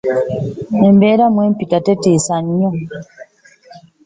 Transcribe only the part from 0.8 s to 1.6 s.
Embeera mwe